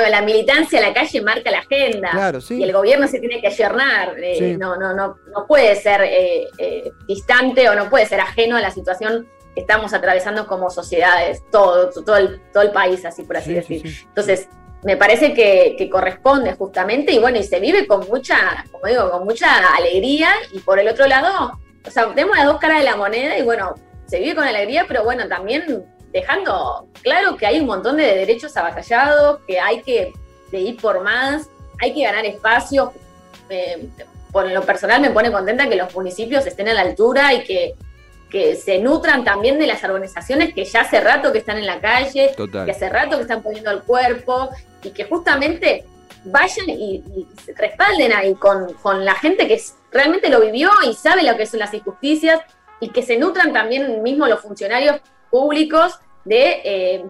la 0.08 0.22
militancia, 0.22 0.80
la 0.80 0.94
calle 0.94 1.20
marca 1.20 1.50
la 1.50 1.58
agenda, 1.58 2.32
y 2.50 2.62
el 2.62 2.72
gobierno 2.72 3.06
se 3.08 3.18
tiene 3.18 3.40
que 3.40 3.48
ayornar, 3.48 4.14
eh, 4.18 4.56
no, 4.58 4.76
no, 4.76 4.94
no, 4.94 5.16
no 5.26 5.46
puede 5.46 5.76
ser 5.76 6.08
distante 7.06 7.68
o 7.68 7.74
no 7.74 7.90
puede 7.90 8.06
ser 8.06 8.20
ajeno 8.20 8.56
a 8.56 8.60
la 8.60 8.70
situación 8.70 9.28
estamos 9.56 9.94
atravesando 9.94 10.46
como 10.46 10.70
sociedades, 10.70 11.42
todo, 11.50 11.90
todo, 11.90 12.16
el, 12.18 12.40
todo 12.52 12.62
el 12.62 12.70
país, 12.70 13.04
así 13.04 13.22
por 13.24 13.38
así 13.38 13.54
decir. 13.54 13.82
Entonces, 14.06 14.48
me 14.84 14.96
parece 14.96 15.32
que, 15.32 15.88
corresponde 15.90 16.52
justamente 16.52 17.12
y 17.12 17.18
bueno, 17.18 17.38
y 17.38 17.42
se 17.42 17.58
vive 17.58 17.86
con 17.86 18.06
mucha, 18.06 18.64
como 18.70 18.86
digo, 18.86 19.10
con 19.10 19.24
mucha 19.24 19.74
alegría 19.74 20.28
y 20.52 20.60
por 20.60 20.78
el 20.78 20.88
otro 20.88 21.06
lado, 21.06 21.58
o 21.84 21.90
sea, 21.90 22.06
tenemos 22.14 22.36
las 22.36 22.46
dos 22.46 22.58
caras 22.58 22.78
de 22.78 22.84
la 22.84 22.96
moneda 22.96 23.38
y 23.38 23.42
bueno, 23.42 23.74
se 24.06 24.20
vive 24.20 24.34
con 24.34 24.44
alegría, 24.44 24.84
pero 24.86 25.02
bueno, 25.02 25.26
también 25.26 25.86
dejando 26.12 26.88
claro 27.02 27.36
que 27.36 27.46
hay 27.46 27.60
un 27.60 27.66
montón 27.66 27.96
de 27.96 28.04
derechos 28.14 28.56
avasallados, 28.56 29.40
que 29.46 29.60
hay 29.60 29.82
que 29.82 30.12
ir 30.52 30.76
por 30.80 31.02
más, 31.02 31.48
hay 31.80 31.92
que 31.92 32.02
ganar 32.02 32.24
espacios. 32.24 32.90
Eh, 33.48 33.88
por 34.32 34.50
lo 34.50 34.62
personal 34.62 35.00
me 35.00 35.10
pone 35.10 35.30
contenta 35.30 35.68
que 35.68 35.76
los 35.76 35.94
municipios 35.94 36.46
estén 36.46 36.68
a 36.68 36.74
la 36.74 36.82
altura 36.82 37.32
y 37.32 37.44
que 37.44 37.74
que 38.30 38.56
se 38.56 38.78
nutran 38.78 39.24
también 39.24 39.58
de 39.58 39.66
las 39.66 39.82
organizaciones 39.84 40.52
que 40.52 40.64
ya 40.64 40.80
hace 40.80 41.00
rato 41.00 41.32
que 41.32 41.38
están 41.38 41.58
en 41.58 41.66
la 41.66 41.80
calle, 41.80 42.34
que 42.36 42.70
hace 42.70 42.88
rato 42.88 43.16
que 43.16 43.22
están 43.22 43.42
poniendo 43.42 43.70
el 43.70 43.82
cuerpo 43.82 44.50
y 44.82 44.90
que 44.90 45.04
justamente 45.04 45.84
vayan 46.24 46.68
y, 46.68 47.02
se 47.44 47.54
respalden 47.54 48.12
ahí 48.12 48.34
con, 48.34 49.04
la 49.04 49.14
gente 49.14 49.46
que 49.46 49.60
realmente 49.92 50.28
lo 50.28 50.40
vivió 50.40 50.70
y 50.88 50.94
sabe 50.94 51.22
lo 51.22 51.36
que 51.36 51.46
son 51.46 51.60
las 51.60 51.72
injusticias 51.72 52.40
y 52.80 52.90
que 52.90 53.02
se 53.02 53.16
nutran 53.16 53.52
también 53.52 54.02
mismo 54.02 54.26
los 54.26 54.40
funcionarios 54.40 54.96
públicos 55.36 56.00
de, 56.24 56.62
eh, 56.64 57.04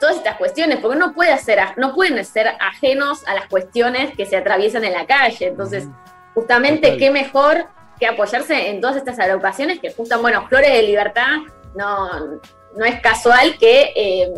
todas 0.00 0.16
estas 0.16 0.38
cuestiones, 0.38 0.78
porque 0.78 0.98
no, 0.98 1.12
puede 1.12 1.30
hacer, 1.30 1.58
no 1.76 1.94
pueden 1.94 2.24
ser 2.24 2.48
ajenos 2.58 3.22
a 3.26 3.34
las 3.34 3.48
cuestiones 3.48 4.16
que 4.16 4.24
se 4.24 4.38
atraviesan 4.38 4.82
en 4.82 4.94
la 4.94 5.06
calle. 5.06 5.48
Entonces, 5.48 5.86
justamente, 6.32 6.96
qué 6.96 7.10
mejor 7.10 7.66
que 8.00 8.06
apoyarse 8.06 8.70
en 8.70 8.80
todas 8.80 8.96
estas 8.96 9.18
agrupaciones 9.18 9.78
que 9.78 9.92
juntan, 9.92 10.22
bueno, 10.22 10.48
Flores 10.48 10.72
de 10.72 10.82
Libertad, 10.84 11.36
no, 11.76 12.40
no 12.76 12.84
es 12.86 12.98
casual 13.02 13.58
que 13.58 13.92
eh, 13.94 14.32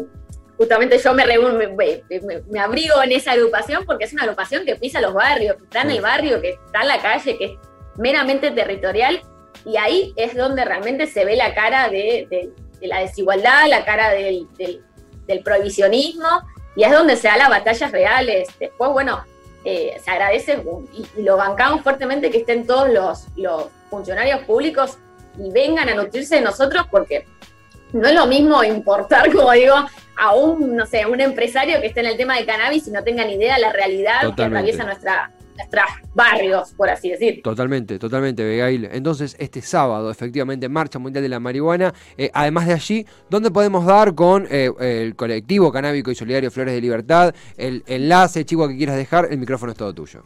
justamente 0.57 0.99
yo 0.99 1.15
me, 1.15 1.25
me, 2.51 2.59
abrigo 2.61 3.01
en 3.05 3.13
esa 3.13 3.33
agrupación 3.33 3.85
porque 3.87 4.07
es 4.07 4.13
una 4.15 4.25
agrupación 4.25 4.65
que 4.65 4.75
pisa 4.75 5.01
los 5.01 5.15
barrios, 5.15 5.59
que 5.59 5.63
está 5.63 5.83
en 5.83 5.91
el 5.93 6.01
barrio, 6.01 6.41
que 6.41 6.59
está 6.67 6.83
en 6.83 6.89
la 6.89 7.01
calle, 7.01 7.39
que 7.39 7.45
es 7.45 7.53
meramente 7.99 8.51
territorial 8.51 9.23
y 9.65 9.77
ahí 9.77 10.13
es 10.17 10.37
donde 10.37 10.65
realmente 10.65 11.07
se 11.07 11.25
ve 11.25 11.37
la 11.37 11.55
cara 11.55 11.89
de, 11.89 12.53
la 12.81 13.01
desigualdad, 13.01 13.69
la 13.69 13.85
cara 13.85 14.11
del, 14.11 14.47
del, 14.57 15.43
prohibicionismo 15.43 16.29
y 16.77 16.85
es 16.85 16.93
donde 16.93 17.17
se 17.17 17.29
da 17.29 17.37
las 17.37 17.49
batallas 17.49 17.91
reales. 17.91 18.49
Después, 18.61 18.91
bueno, 18.91 19.25
eh, 19.65 19.99
se 20.03 20.11
agradece 20.11 20.63
y, 20.93 21.23
lo 21.23 21.37
bancamos 21.37 21.83
fuertemente 21.83 22.31
que 22.31 22.39
estén 22.39 22.67
todos 22.67 22.89
los, 22.89 23.27
los 23.37 23.67
funcionarios 23.91 24.45
públicos 24.45 24.99
y 25.39 25.51
vengan 25.51 25.89
a 25.89 25.95
nutrirse 25.95 26.37
de 26.37 26.43
nosotros 26.43 26.87
porque 26.91 27.27
no 27.93 28.09
es 28.09 28.15
lo 28.15 28.27
mismo 28.27 28.63
importar, 28.63 29.33
como 29.35 29.53
digo, 29.53 29.75
a 30.17 30.35
un, 30.35 30.77
no 30.77 30.87
sé, 30.87 31.07
un 31.07 31.21
empresario 31.21 31.81
que 31.81 31.89
esté 31.89 32.01
en 32.01 32.07
el 32.07 32.17
tema 32.17 32.37
de 32.37 32.47
cannabis 32.47 32.87
y 32.89 32.91
no 32.91 33.03
tenga 33.05 33.25
ni 33.25 33.35
idea 33.35 33.57
de 33.57 33.61
la 33.61 33.73
realidad 33.73 34.35
que 34.35 34.45
atraviesa 34.45 34.85
nuestra, 34.85 35.31
nuestros 35.57 35.85
barrios, 36.15 36.73
por 36.75 36.89
así 36.89 37.11
decir. 37.11 37.43
Totalmente, 37.43 37.99
totalmente, 37.99 38.45
Begail. 38.45 38.89
Entonces, 38.93 39.37
este 39.39 39.61
sábado, 39.63 40.11
efectivamente, 40.11 40.69
Marcha 40.69 40.99
Mundial 40.99 41.23
de 41.23 41.29
la 41.29 41.41
Marihuana. 41.41 41.93
Eh, 42.17 42.31
además 42.33 42.67
de 42.67 42.75
allí, 42.75 43.07
¿dónde 43.29 43.51
podemos 43.51 43.85
dar 43.87 44.15
con 44.15 44.47
eh, 44.51 44.71
el 44.81 45.17
colectivo 45.17 45.73
canábico 45.73 46.11
y 46.11 46.15
solidario 46.15 46.51
Flores 46.51 46.75
de 46.75 46.81
Libertad? 46.81 47.35
El 47.57 47.83
enlace, 47.87 48.45
chico, 48.45 48.69
que 48.69 48.77
quieras 48.77 48.97
dejar, 48.97 49.29
el 49.31 49.39
micrófono 49.39 49.73
es 49.73 49.79
todo 49.79 49.95
tuyo. 49.95 50.23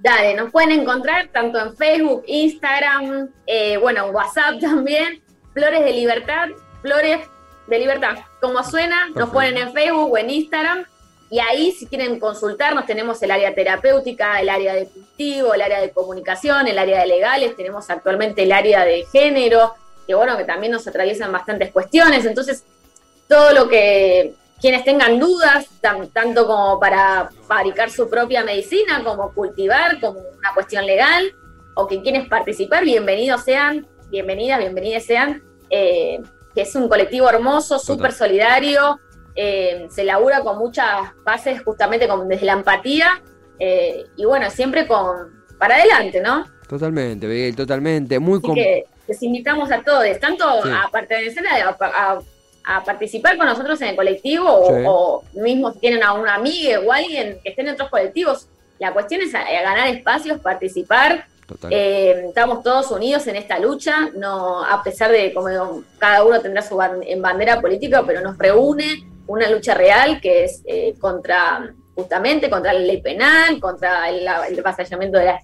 Dale, 0.00 0.34
nos 0.34 0.52
pueden 0.52 0.70
encontrar 0.70 1.28
tanto 1.32 1.58
en 1.58 1.76
Facebook, 1.76 2.22
Instagram, 2.26 3.30
eh, 3.46 3.76
bueno, 3.78 4.06
en 4.06 4.14
WhatsApp 4.14 4.60
también. 4.60 5.20
Flores 5.52 5.84
de 5.84 5.92
Libertad, 5.92 6.48
Flores 6.82 7.20
de 7.66 7.78
Libertad. 7.78 8.18
Como 8.40 8.62
suena, 8.62 9.08
nos 9.16 9.30
ponen 9.30 9.56
en 9.56 9.72
Facebook 9.72 10.12
o 10.12 10.18
en 10.18 10.30
Instagram 10.30 10.84
y 11.30 11.40
ahí, 11.40 11.72
si 11.72 11.86
quieren 11.86 12.18
consultarnos, 12.18 12.86
tenemos 12.86 13.22
el 13.22 13.30
área 13.30 13.54
terapéutica, 13.54 14.40
el 14.40 14.48
área 14.48 14.74
de 14.74 14.86
cultivo, 14.86 15.52
el 15.52 15.60
área 15.60 15.80
de 15.80 15.90
comunicación, 15.90 16.66
el 16.68 16.78
área 16.78 17.00
de 17.00 17.06
legales, 17.06 17.54
tenemos 17.54 17.90
actualmente 17.90 18.44
el 18.44 18.52
área 18.52 18.84
de 18.84 19.04
género, 19.12 19.74
que 20.06 20.14
bueno, 20.14 20.38
que 20.38 20.44
también 20.44 20.72
nos 20.72 20.86
atraviesan 20.88 21.30
bastantes 21.30 21.70
cuestiones. 21.70 22.24
Entonces, 22.24 22.64
todo 23.28 23.52
lo 23.52 23.68
que 23.68 24.34
quienes 24.58 24.84
tengan 24.84 25.18
dudas, 25.20 25.66
tanto 25.80 26.46
como 26.46 26.80
para 26.80 27.30
fabricar 27.46 27.90
su 27.90 28.08
propia 28.08 28.42
medicina, 28.42 29.04
como 29.04 29.32
cultivar, 29.34 30.00
como 30.00 30.20
una 30.20 30.54
cuestión 30.54 30.86
legal, 30.86 31.32
o 31.74 31.86
que 31.86 32.00
quienes 32.02 32.26
participar, 32.26 32.84
bienvenidos 32.84 33.44
sean, 33.44 33.86
bienvenidas, 34.08 34.58
bienvenidas 34.60 35.04
sean, 35.04 35.42
eh, 35.68 36.20
que 36.54 36.62
es 36.62 36.74
un 36.74 36.88
colectivo 36.88 37.28
hermoso, 37.28 37.78
súper 37.78 38.12
solidario, 38.12 38.98
eh, 39.34 39.86
se 39.90 40.04
labura 40.04 40.42
con 40.42 40.58
muchas 40.58 41.14
bases 41.24 41.62
justamente 41.62 42.08
desde 42.26 42.46
la 42.46 42.52
empatía 42.54 43.22
eh, 43.58 44.04
y 44.16 44.24
bueno, 44.24 44.50
siempre 44.50 44.86
con 44.86 45.38
para 45.58 45.76
adelante, 45.76 46.20
¿no? 46.20 46.44
Totalmente, 46.68 47.26
Miguel, 47.26 47.56
totalmente. 47.56 48.18
Muy 48.18 48.38
Así 48.38 48.54
que 48.54 48.86
les 49.06 49.22
invitamos 49.22 49.70
a 49.72 49.82
todos, 49.82 50.04
tanto 50.20 50.44
a 50.44 50.88
pertenecer 50.92 51.44
a, 51.46 52.18
a, 52.64 52.84
participar 52.84 53.36
con 53.36 53.46
nosotros 53.46 53.80
en 53.80 53.88
el 53.88 53.96
colectivo 53.96 54.46
o, 54.48 55.24
mismo 55.32 55.72
si 55.72 55.80
tienen 55.80 56.02
a 56.02 56.12
una 56.12 56.34
amiga 56.34 56.80
o 56.80 56.92
alguien 56.92 57.38
que 57.42 57.50
esté 57.50 57.62
en 57.62 57.70
otros 57.70 57.88
colectivos. 57.88 58.48
La 58.78 58.92
cuestión 58.92 59.22
es 59.22 59.32
ganar 59.32 59.88
espacios, 59.88 60.40
participar. 60.40 61.26
Eh, 61.70 62.24
estamos 62.28 62.62
todos 62.62 62.90
unidos 62.90 63.26
en 63.26 63.36
esta 63.36 63.58
lucha, 63.58 64.10
no 64.14 64.62
a 64.62 64.82
pesar 64.82 65.10
de 65.10 65.32
como 65.32 65.82
cada 65.96 66.22
uno 66.22 66.40
tendrá 66.40 66.60
su 66.60 66.78
en 66.82 67.22
bandera 67.22 67.60
política, 67.60 68.04
pero 68.06 68.20
nos 68.20 68.36
reúne 68.36 69.08
una 69.28 69.48
lucha 69.48 69.74
real 69.74 70.20
que 70.20 70.44
es 70.44 70.62
eh, 70.66 70.94
contra, 70.98 71.72
justamente, 71.94 72.50
contra 72.50 72.72
la 72.72 72.80
ley 72.80 73.00
penal, 73.00 73.60
contra 73.60 74.08
el, 74.10 74.26
el 74.48 74.58
avasallamiento 74.58 75.18
de, 75.18 75.34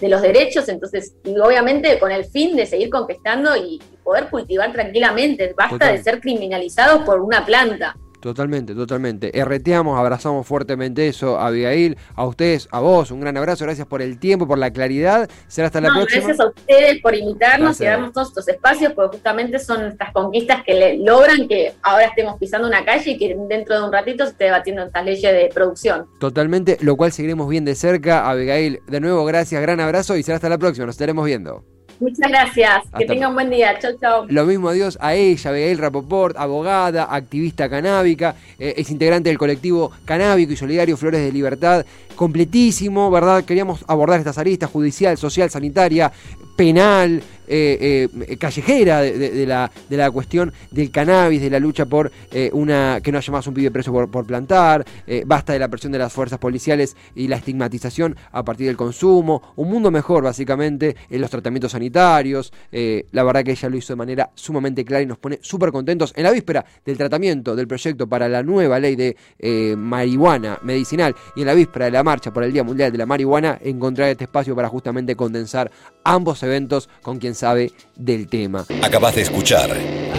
de 0.00 0.08
los 0.08 0.20
derechos, 0.22 0.68
entonces, 0.68 1.14
y 1.24 1.38
obviamente 1.38 1.98
con 1.98 2.10
el 2.10 2.24
fin 2.24 2.56
de 2.56 2.66
seguir 2.66 2.90
conquistando 2.90 3.56
y, 3.56 3.80
poder 4.04 4.28
cultivar 4.28 4.70
tranquilamente, 4.70 5.54
basta 5.56 5.90
de 5.90 6.02
ser 6.02 6.20
criminalizados 6.20 7.04
por 7.04 7.20
una 7.20 7.46
planta. 7.46 7.96
Totalmente, 8.24 8.74
totalmente. 8.74 9.30
RTamos, 9.44 9.98
abrazamos 9.98 10.46
fuertemente 10.46 11.06
eso, 11.06 11.38
a 11.38 11.48
Abigail, 11.48 11.98
a 12.14 12.24
ustedes, 12.24 12.66
a 12.70 12.80
vos, 12.80 13.10
un 13.10 13.20
gran 13.20 13.36
abrazo, 13.36 13.66
gracias 13.66 13.86
por 13.86 14.00
el 14.00 14.18
tiempo, 14.18 14.46
por 14.46 14.56
la 14.56 14.70
claridad. 14.70 15.28
Será 15.46 15.66
hasta 15.66 15.82
la 15.82 15.90
próxima. 15.90 16.28
Gracias 16.28 16.40
a 16.40 16.48
ustedes 16.48 17.02
por 17.02 17.14
invitarnos 17.14 17.78
y 17.82 17.84
darnos 17.84 18.14
todos 18.14 18.28
estos 18.28 18.48
espacios, 18.48 18.94
porque 18.94 19.18
justamente 19.18 19.58
son 19.58 19.84
estas 19.84 20.10
conquistas 20.14 20.64
que 20.64 20.72
le 20.72 20.96
logran 21.04 21.46
que 21.46 21.74
ahora 21.82 22.06
estemos 22.06 22.38
pisando 22.38 22.66
una 22.66 22.82
calle 22.82 23.10
y 23.10 23.18
que 23.18 23.36
dentro 23.46 23.78
de 23.78 23.84
un 23.84 23.92
ratito 23.92 24.24
se 24.24 24.30
esté 24.30 24.44
debatiendo 24.44 24.84
estas 24.84 25.04
leyes 25.04 25.30
de 25.30 25.50
producción. 25.52 26.06
Totalmente, 26.18 26.78
lo 26.80 26.96
cual 26.96 27.12
seguiremos 27.12 27.46
bien 27.46 27.66
de 27.66 27.74
cerca. 27.74 28.30
Abigail, 28.30 28.80
de 28.86 29.00
nuevo, 29.00 29.26
gracias, 29.26 29.60
gran 29.60 29.80
abrazo 29.80 30.16
y 30.16 30.22
será 30.22 30.36
hasta 30.36 30.48
la 30.48 30.56
próxima, 30.56 30.86
nos 30.86 30.94
estaremos 30.94 31.26
viendo. 31.26 31.73
Muchas 32.00 32.28
gracias. 32.28 32.82
que 32.96 33.06
tenga 33.06 33.28
un 33.28 33.34
buen 33.34 33.50
día. 33.50 33.78
Chau, 33.78 33.92
chau. 34.00 34.26
Lo 34.28 34.44
mismo 34.44 34.68
adiós 34.68 34.98
a 35.00 35.14
ella, 35.14 35.50
Abigail 35.50 35.78
Rapoport, 35.78 36.36
abogada, 36.36 37.04
activista 37.04 37.68
canábica, 37.68 38.34
eh, 38.58 38.74
es 38.76 38.90
integrante 38.90 39.28
del 39.28 39.38
colectivo 39.38 39.92
canábico 40.04 40.52
y 40.52 40.56
solidario 40.56 40.96
Flores 40.96 41.20
de 41.20 41.32
Libertad. 41.32 41.84
Completísimo, 42.16 43.10
¿verdad? 43.10 43.44
Queríamos 43.44 43.84
abordar 43.88 44.18
estas 44.18 44.38
aristas 44.38 44.70
judicial, 44.70 45.16
social, 45.16 45.50
sanitaria, 45.50 46.12
penal, 46.56 47.22
eh, 47.46 48.08
eh, 48.26 48.36
callejera 48.38 49.02
de, 49.02 49.46
la, 49.46 49.70
de 49.90 49.96
la 49.98 50.10
cuestión 50.10 50.52
del 50.70 50.90
cannabis, 50.90 51.42
de 51.42 51.50
la 51.50 51.60
lucha 51.60 51.84
por 51.84 52.10
eh, 52.32 52.48
una 52.54 53.00
que 53.02 53.12
no 53.12 53.18
haya 53.18 53.32
más 53.32 53.46
un 53.46 53.52
pibe 53.52 53.70
preso 53.70 53.92
por, 53.92 54.26
plantar, 54.26 54.84
basta 55.26 55.52
de 55.52 55.58
la 55.58 55.68
presión 55.68 55.92
de 55.92 55.98
las 55.98 56.12
fuerzas 56.12 56.38
policiales 56.38 56.96
y 57.14 57.28
la 57.28 57.36
estigmatización 57.36 58.16
a 58.32 58.42
partir 58.42 58.66
del 58.68 58.76
consumo, 58.76 59.52
un 59.56 59.68
mundo 59.68 59.90
mejor 59.90 60.24
básicamente 60.24 60.96
en 61.10 61.20
los 61.20 61.30
tratamientos 61.30 61.72
sanitarios, 61.72 62.52
la 62.70 63.22
verdad 63.22 63.44
que 63.44 63.50
ella 63.50 63.68
lo 63.68 63.76
hizo 63.76 63.92
de 63.92 63.96
manera 63.96 64.30
sumamente 64.34 64.84
clara 64.84 65.02
y 65.02 65.06
nos 65.06 65.18
pone 65.18 65.38
súper 65.42 65.70
contentos 65.72 66.12
en 66.16 66.22
la 66.24 66.30
víspera 66.30 66.64
del 66.84 66.96
tratamiento 66.96 67.54
del 67.54 67.68
proyecto 67.68 68.06
para 68.06 68.28
la 68.28 68.42
nueva 68.42 68.78
ley 68.78 68.96
de 68.96 69.76
marihuana 69.76 70.58
medicinal 70.62 71.14
y 71.36 71.40
en 71.42 71.46
la 71.46 71.54
víspera 71.54 71.86
de 71.86 71.90
la 71.90 72.02
marcha 72.02 72.32
por 72.32 72.44
el 72.44 72.52
Día 72.52 72.64
Mundial 72.64 72.90
de 72.90 72.98
la 72.98 73.06
Marihuana, 73.06 73.58
encontrar 73.62 74.08
este 74.08 74.24
espacio 74.24 74.56
para 74.56 74.68
justamente 74.68 75.14
condensar 75.14 75.70
ambos 76.04 76.42
eventos 76.44 76.88
con 77.02 77.18
quien 77.18 77.34
sabe 77.34 77.72
del 77.96 78.28
tema. 78.28 78.66
Acabas 78.82 79.14
de 79.14 79.22
escuchar 79.22 79.70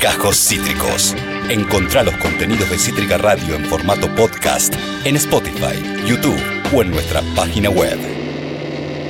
Cajos 0.02 0.38
Cítricos. 0.38 1.16
Encontrá 1.50 2.04
los 2.04 2.16
contenidos 2.18 2.70
de 2.70 2.78
Cítrica 2.78 3.18
Radio 3.18 3.56
en 3.56 3.66
formato 3.66 4.14
podcast 4.16 4.74
en 5.06 5.16
Spotify, 5.16 5.76
YouTube 6.08 6.42
o 6.74 6.82
en 6.82 6.92
nuestra 6.92 7.22
página 7.36 7.70
web. 7.70 8.25